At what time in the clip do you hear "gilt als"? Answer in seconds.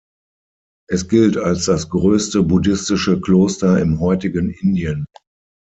1.09-1.65